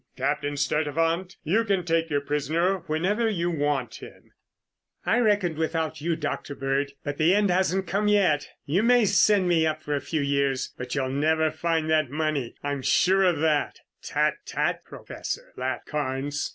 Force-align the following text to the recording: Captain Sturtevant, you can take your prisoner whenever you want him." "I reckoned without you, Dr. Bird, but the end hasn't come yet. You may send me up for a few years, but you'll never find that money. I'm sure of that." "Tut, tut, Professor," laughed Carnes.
Captain 0.17 0.57
Sturtevant, 0.57 1.37
you 1.43 1.63
can 1.63 1.85
take 1.85 2.09
your 2.09 2.21
prisoner 2.21 2.79
whenever 2.87 3.29
you 3.29 3.51
want 3.51 3.93
him." 4.01 4.31
"I 5.05 5.19
reckoned 5.19 5.57
without 5.57 6.01
you, 6.01 6.15
Dr. 6.15 6.55
Bird, 6.55 6.93
but 7.03 7.19
the 7.19 7.35
end 7.35 7.51
hasn't 7.51 7.85
come 7.85 8.07
yet. 8.07 8.47
You 8.65 8.81
may 8.81 9.05
send 9.05 9.47
me 9.47 9.67
up 9.67 9.83
for 9.83 9.95
a 9.95 10.01
few 10.01 10.21
years, 10.21 10.73
but 10.75 10.95
you'll 10.95 11.09
never 11.11 11.51
find 11.51 11.87
that 11.91 12.09
money. 12.09 12.55
I'm 12.63 12.81
sure 12.81 13.21
of 13.23 13.41
that." 13.41 13.81
"Tut, 14.01 14.33
tut, 14.47 14.81
Professor," 14.85 15.53
laughed 15.55 15.85
Carnes. 15.85 16.49